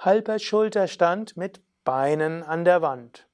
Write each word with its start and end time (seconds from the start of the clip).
halber 0.00 0.38
Schulterstand 0.38 1.36
mit 1.36 1.60
Beinen 1.84 2.42
an 2.42 2.64
der 2.64 2.80
Wand. 2.80 3.28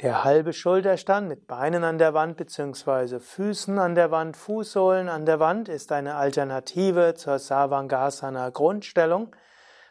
Der 0.00 0.22
halbe 0.22 0.52
Schulterstand 0.52 1.26
mit 1.26 1.48
Beinen 1.48 1.82
an 1.82 1.98
der 1.98 2.14
Wand 2.14 2.36
bzw. 2.36 3.18
Füßen 3.18 3.76
an 3.80 3.96
der 3.96 4.12
Wand, 4.12 4.36
Fußsohlen 4.36 5.08
an 5.08 5.26
der 5.26 5.40
Wand 5.40 5.68
ist 5.68 5.90
eine 5.90 6.14
Alternative 6.14 7.14
zur 7.14 7.40
Savangasana 7.40 8.50
Grundstellung. 8.50 9.34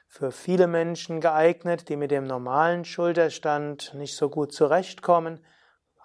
Für 0.08 0.32
viele 0.32 0.68
Menschen 0.68 1.20
geeignet, 1.20 1.90
die 1.90 1.98
mit 1.98 2.12
dem 2.12 2.24
normalen 2.24 2.86
Schulterstand 2.86 3.94
nicht 3.94 4.16
so 4.16 4.30
gut 4.30 4.54
zurechtkommen. 4.54 5.44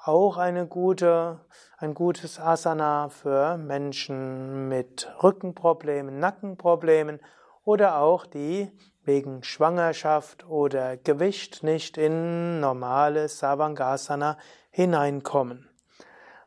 Auch 0.03 0.39
eine 0.39 0.67
gute, 0.67 1.39
ein 1.79 1.95
gutes 1.95 2.41
Asana 2.41 3.11
für 3.11 3.57
Menschen 3.59 4.69
mit 4.69 5.09
Rückenproblemen, 5.23 6.19
Nackenproblemen 6.19 7.21
oder 7.65 7.99
auch 7.99 8.27
die 8.27 8.71
wegen 9.05 9.43
Schwangerschaft 9.43 10.47
oder 10.49 10.97
Gewicht 10.97 11.63
nicht 11.63 11.99
in 11.99 12.61
normales 12.61 13.39
Savangasana 13.39 14.39
hineinkommen. 14.71 15.69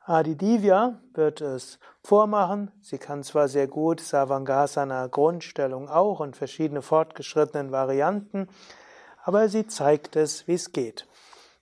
Adi 0.06 0.36
Divya 0.36 1.00
wird 1.14 1.42
es 1.42 1.80
vormachen. 2.04 2.72
Sie 2.82 2.98
kann 2.98 3.24
zwar 3.24 3.48
sehr 3.48 3.68
gut 3.68 4.00
Savangasana 4.00 5.08
Grundstellung 5.08 5.90
auch 5.90 6.20
und 6.20 6.38
verschiedene 6.38 6.82
fortgeschrittenen 6.82 7.72
Varianten, 7.72 8.48
aber 9.24 9.50
sie 9.50 9.66
zeigt 9.66 10.16
es, 10.16 10.48
wie 10.48 10.54
es 10.54 10.72
geht. 10.72 11.08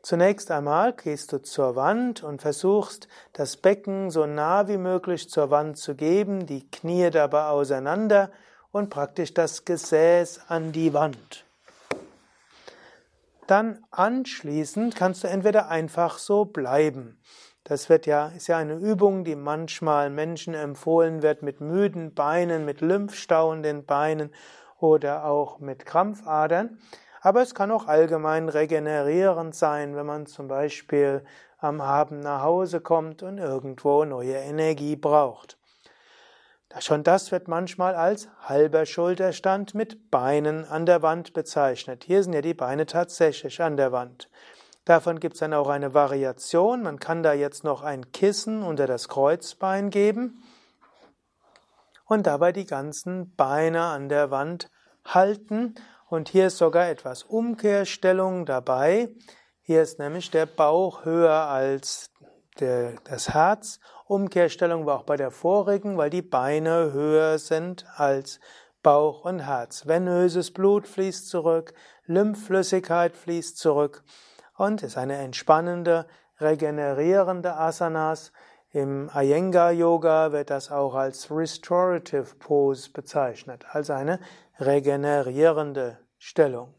Zunächst 0.02 0.52
einmal 0.52 0.91
gehst 0.91 1.31
du 1.31 1.41
zur 1.41 1.77
Wand 1.77 2.23
und 2.23 2.41
versuchst, 2.41 3.08
das 3.31 3.55
Becken 3.55 4.11
so 4.11 4.25
nah 4.25 4.67
wie 4.67 4.77
möglich 4.77 5.30
zur 5.30 5.49
Wand 5.49 5.77
zu 5.77 5.95
geben, 5.95 6.45
die 6.45 6.70
Knie 6.70 7.09
dabei 7.09 7.45
auseinander 7.45 8.30
und 8.73 8.89
praktisch 8.89 9.33
das 9.33 9.63
Gesäß 9.63 10.41
an 10.49 10.73
die 10.73 10.93
Wand. 10.93 11.45
Dann 13.47 13.85
anschließend 13.91 14.95
kannst 14.95 15.23
du 15.23 15.27
entweder 15.27 15.69
einfach 15.69 16.17
so 16.17 16.43
bleiben. 16.43 17.21
Das 17.63 17.88
wird 17.88 18.05
ja, 18.07 18.27
ist 18.30 18.47
ja 18.47 18.57
eine 18.57 18.75
Übung, 18.75 19.23
die 19.23 19.35
manchmal 19.35 20.09
Menschen 20.09 20.53
empfohlen 20.53 21.21
wird 21.21 21.43
mit 21.43 21.61
müden 21.61 22.13
Beinen, 22.13 22.65
mit 22.65 22.81
Lymphstau 22.81 23.53
in 23.53 23.63
den 23.63 23.85
Beinen 23.85 24.31
oder 24.80 25.25
auch 25.25 25.59
mit 25.59 25.85
Krampfadern. 25.85 26.80
Aber 27.21 27.41
es 27.41 27.55
kann 27.55 27.71
auch 27.71 27.87
allgemein 27.87 28.49
regenerierend 28.49 29.55
sein, 29.55 29.95
wenn 29.95 30.05
man 30.05 30.25
zum 30.25 30.47
Beispiel 30.49 31.23
am 31.59 31.80
Abend 31.80 32.23
nach 32.23 32.41
Hause 32.41 32.81
kommt 32.81 33.23
und 33.23 33.37
irgendwo 33.37 34.03
neue 34.03 34.35
Energie 34.35 34.97
braucht. 34.97 35.58
Schon 36.79 37.03
das 37.03 37.31
wird 37.31 37.47
manchmal 37.47 37.93
als 37.93 38.29
halber 38.41 38.85
Schulterstand 38.85 39.75
mit 39.75 40.09
Beinen 40.09 40.66
an 40.66 40.85
der 40.85 41.02
Wand 41.03 41.33
bezeichnet. 41.33 42.03
Hier 42.03 42.23
sind 42.23 42.33
ja 42.33 42.41
die 42.41 42.55
Beine 42.55 42.88
tatsächlich 42.88 43.61
an 43.61 43.77
der 43.77 43.91
Wand. 43.91 44.30
Davon 44.85 45.19
gibt 45.19 45.35
es 45.35 45.39
dann 45.39 45.53
auch 45.53 45.69
eine 45.69 45.93
Variation. 45.93 46.81
Man 46.81 46.99
kann 46.99 47.21
da 47.21 47.33
jetzt 47.33 47.63
noch 47.63 47.83
ein 47.83 48.11
Kissen 48.11 48.63
unter 48.63 48.88
das 48.88 49.07
Kreuzbein 49.07 49.91
geben 49.91 50.43
und 52.05 52.27
dabei 52.27 52.52
die 52.52 52.65
ganzen 52.65 53.35
Beine 53.35 53.83
an 53.83 54.09
der 54.09 54.31
Wand 54.31 54.69
halten. 55.05 55.75
Und 56.09 56.30
hier 56.30 56.47
ist 56.47 56.58
sogar 56.58 56.89
etwas 56.89 57.23
Umkehrstellung 57.23 58.45
dabei. 58.45 59.09
Hier 59.61 59.81
ist 59.81 59.99
nämlich 59.99 60.31
der 60.31 60.47
Bauch 60.47 61.05
höher 61.05 61.47
als 61.47 62.12
der, 62.59 62.93
das 63.03 63.33
Herz 63.33 63.79
Umkehrstellung 64.05 64.85
war 64.85 64.99
auch 64.99 65.03
bei 65.03 65.17
der 65.17 65.31
vorigen, 65.31 65.97
weil 65.97 66.09
die 66.09 66.21
Beine 66.21 66.91
höher 66.93 67.39
sind 67.39 67.85
als 67.95 68.39
Bauch 68.83 69.25
und 69.25 69.39
Herz. 69.39 69.87
Venöses 69.87 70.51
Blut 70.51 70.87
fließt 70.87 71.29
zurück, 71.29 71.73
Lymphflüssigkeit 72.05 73.15
fließt 73.15 73.57
zurück 73.57 74.03
und 74.57 74.83
ist 74.83 74.97
eine 74.97 75.17
entspannende, 75.17 76.05
regenerierende 76.39 77.55
Asanas. 77.55 78.33
Im 78.71 79.09
Iyengar 79.13 79.71
Yoga 79.71 80.31
wird 80.31 80.49
das 80.49 80.69
auch 80.69 80.95
als 80.95 81.31
Restorative 81.31 82.36
Pose 82.39 82.92
bezeichnet, 82.92 83.65
also 83.69 83.93
eine 83.93 84.19
regenerierende 84.59 85.99
Stellung. 86.17 86.73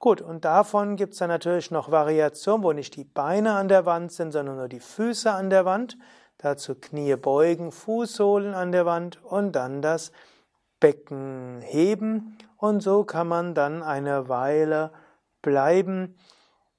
Gut, 0.00 0.20
und 0.20 0.44
davon 0.44 0.94
gibt 0.94 1.14
es 1.14 1.18
dann 1.18 1.28
natürlich 1.28 1.72
noch 1.72 1.90
Variationen, 1.90 2.62
wo 2.62 2.72
nicht 2.72 2.94
die 2.94 3.04
Beine 3.04 3.54
an 3.54 3.66
der 3.66 3.84
Wand 3.84 4.12
sind, 4.12 4.30
sondern 4.30 4.56
nur 4.56 4.68
die 4.68 4.78
Füße 4.78 5.30
an 5.30 5.50
der 5.50 5.64
Wand. 5.64 5.98
Dazu 6.36 6.76
Knie 6.76 7.16
beugen, 7.16 7.72
Fußsohlen 7.72 8.54
an 8.54 8.70
der 8.70 8.86
Wand 8.86 9.22
und 9.24 9.52
dann 9.52 9.82
das 9.82 10.12
Becken 10.78 11.60
heben. 11.62 12.38
Und 12.56 12.80
so 12.80 13.02
kann 13.02 13.26
man 13.26 13.54
dann 13.54 13.82
eine 13.82 14.28
Weile 14.28 14.92
bleiben, 15.42 16.16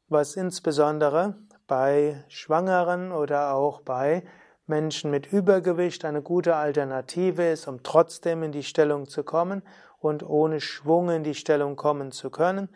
was 0.08 0.38
insbesondere 0.38 1.36
bei 1.68 2.24
Schwangeren 2.30 3.12
oder 3.12 3.54
auch 3.54 3.82
bei 3.82 4.24
Menschen 4.66 5.12
mit 5.12 5.34
Übergewicht 5.34 6.06
eine 6.06 6.22
gute 6.22 6.56
Alternative 6.56 7.50
ist, 7.50 7.68
um 7.68 7.84
trotzdem 7.84 8.44
in 8.44 8.54
die 8.54 8.64
Stellung 8.64 9.10
zu 9.10 9.24
kommen 9.24 9.62
und 10.00 10.24
ohne 10.24 10.62
Schwung 10.62 11.10
in 11.10 11.24
die 11.24 11.36
Stellung 11.36 11.76
kommen 11.76 12.14
zu 12.14 12.30
können. 12.30 12.70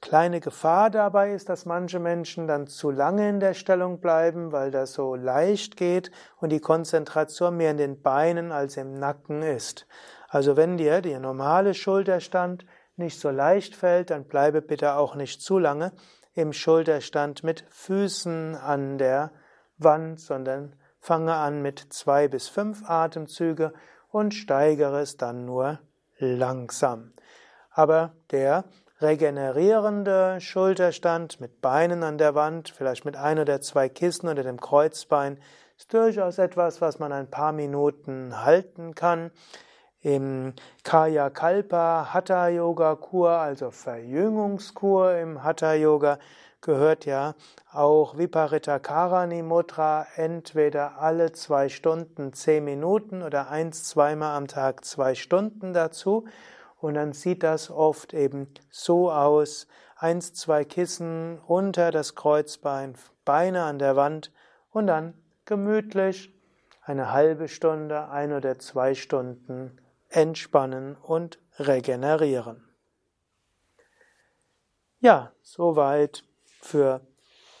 Kleine 0.00 0.40
Gefahr 0.40 0.90
dabei 0.90 1.32
ist, 1.32 1.48
dass 1.48 1.66
manche 1.66 1.98
Menschen 1.98 2.46
dann 2.46 2.68
zu 2.68 2.90
lange 2.90 3.28
in 3.28 3.40
der 3.40 3.54
Stellung 3.54 4.00
bleiben, 4.00 4.52
weil 4.52 4.70
das 4.70 4.92
so 4.92 5.16
leicht 5.16 5.76
geht 5.76 6.12
und 6.36 6.50
die 6.50 6.60
Konzentration 6.60 7.56
mehr 7.56 7.72
in 7.72 7.78
den 7.78 8.00
Beinen 8.00 8.52
als 8.52 8.76
im 8.76 8.94
Nacken 8.94 9.42
ist. 9.42 9.86
Also 10.28 10.56
wenn 10.56 10.76
dir 10.76 11.00
der 11.00 11.18
normale 11.18 11.74
Schulterstand 11.74 12.64
nicht 12.96 13.18
so 13.18 13.30
leicht 13.30 13.74
fällt, 13.74 14.10
dann 14.10 14.24
bleibe 14.24 14.62
bitte 14.62 14.94
auch 14.94 15.16
nicht 15.16 15.42
zu 15.42 15.58
lange 15.58 15.92
im 16.34 16.52
Schulterstand 16.52 17.42
mit 17.42 17.64
Füßen 17.70 18.54
an 18.54 18.98
der 18.98 19.32
Wand, 19.78 20.20
sondern 20.20 20.76
fange 21.00 21.34
an 21.34 21.60
mit 21.60 21.80
zwei 21.92 22.28
bis 22.28 22.48
fünf 22.48 22.88
Atemzüge 22.88 23.72
und 24.10 24.32
steigere 24.32 25.00
es 25.00 25.16
dann 25.16 25.44
nur 25.44 25.80
langsam. 26.18 27.12
Aber 27.70 28.12
der 28.30 28.64
regenerierende 29.00 30.40
Schulterstand 30.40 31.40
mit 31.40 31.60
Beinen 31.60 32.02
an 32.02 32.18
der 32.18 32.34
Wand, 32.34 32.70
vielleicht 32.70 33.04
mit 33.04 33.16
ein 33.16 33.38
oder 33.38 33.60
zwei 33.60 33.88
Kissen 33.88 34.28
unter 34.28 34.42
dem 34.42 34.60
Kreuzbein, 34.60 35.38
ist 35.76 35.94
durchaus 35.94 36.38
etwas, 36.38 36.80
was 36.80 36.98
man 36.98 37.12
ein 37.12 37.30
paar 37.30 37.52
Minuten 37.52 38.44
halten 38.44 38.94
kann. 38.94 39.30
Im 40.00 40.54
Kaya 40.82 41.30
Kalpa 41.30 42.12
Hatha 42.12 42.48
Yoga 42.48 42.96
Kur, 42.96 43.30
also 43.30 43.70
Verjüngungskur 43.70 45.16
im 45.16 45.42
Hatha 45.42 45.74
Yoga, 45.74 46.18
gehört 46.60 47.04
ja 47.04 47.34
auch 47.72 48.18
Viparita 48.18 48.80
Karani 48.80 49.42
Mudra 49.42 50.06
entweder 50.16 51.00
alle 51.00 51.32
zwei 51.32 51.68
Stunden 51.68 52.32
zehn 52.32 52.64
Minuten 52.64 53.22
oder 53.22 53.50
eins, 53.50 53.84
zweimal 53.84 54.36
am 54.36 54.48
Tag 54.48 54.84
zwei 54.84 55.14
Stunden 55.14 55.72
dazu. 55.72 56.26
Und 56.80 56.94
dann 56.94 57.12
sieht 57.12 57.42
das 57.42 57.70
oft 57.70 58.14
eben 58.14 58.52
so 58.70 59.10
aus. 59.10 59.66
Eins, 59.96 60.32
zwei 60.34 60.64
Kissen 60.64 61.40
unter 61.40 61.90
das 61.90 62.14
Kreuzbein, 62.14 62.96
Beine 63.24 63.64
an 63.64 63.78
der 63.78 63.96
Wand 63.96 64.32
und 64.70 64.86
dann 64.86 65.14
gemütlich 65.44 66.32
eine 66.82 67.12
halbe 67.12 67.48
Stunde, 67.48 68.08
ein 68.08 68.32
oder 68.32 68.58
zwei 68.58 68.94
Stunden 68.94 69.80
entspannen 70.08 70.96
und 70.96 71.38
regenerieren. 71.58 72.64
Ja, 75.00 75.32
soweit 75.42 76.24
für 76.60 77.00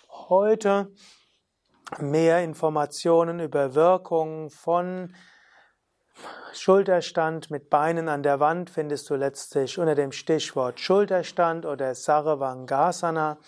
heute. 0.08 0.90
Mehr 1.98 2.44
Informationen 2.44 3.40
über 3.40 3.74
Wirkungen 3.74 4.50
von 4.50 5.14
Schulterstand 6.52 7.50
mit 7.50 7.70
Beinen 7.70 8.08
an 8.08 8.22
der 8.22 8.40
Wand 8.40 8.70
findest 8.70 9.08
du 9.10 9.14
letztlich 9.14 9.78
unter 9.78 9.94
dem 9.94 10.12
Stichwort 10.12 10.80
Schulterstand 10.80 11.66
oder 11.66 11.94
Sarvangasana, 11.94 13.38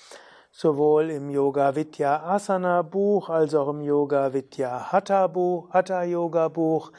sowohl 0.53 1.11
im 1.11 1.31
Yoga 1.31 1.75
Vidya 1.75 2.23
Asana 2.23 2.83
Buch 2.83 3.29
als 3.29 3.55
auch 3.55 3.69
im 3.69 3.81
Yoga 3.81 4.33
Vidya 4.33 4.93
Hatha 4.93 5.27
Buch, 5.27 5.71
Hatha 5.71 6.03
Yoga 6.05 6.49
Buch, 6.49 6.93